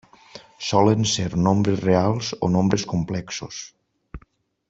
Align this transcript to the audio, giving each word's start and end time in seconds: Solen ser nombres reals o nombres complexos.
Solen 0.67 1.05
ser 1.11 1.35
nombres 1.49 1.83
reals 1.83 2.31
o 2.47 2.51
nombres 2.55 2.87
complexos. 2.95 3.63